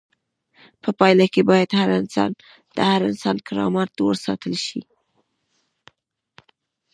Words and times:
په 0.83 0.89
پایله 0.99 1.25
کې 1.33 1.41
باید 1.49 1.67
د 2.77 2.79
هر 2.89 3.01
انسان 3.09 3.35
کرامت 3.47 3.91
وساتل 4.09 4.53
شي. 4.65 4.81